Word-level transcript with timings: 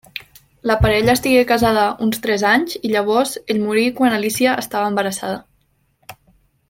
La 0.69 0.77
parella 0.85 1.13
estigué 1.17 1.43
casada 1.51 1.83
uns 2.07 2.23
tres 2.23 2.45
anys 2.53 2.77
i 2.89 2.93
llavors 2.95 3.35
ell 3.55 3.61
morí 3.67 3.85
quan 4.01 4.17
Alícia 4.17 4.57
estava 4.63 4.89
embarassada. 4.95 6.19